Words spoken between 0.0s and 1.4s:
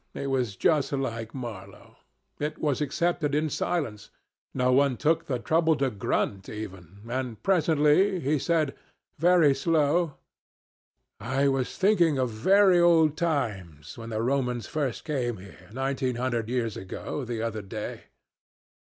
It was just like